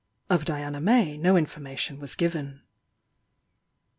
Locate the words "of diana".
0.31-0.81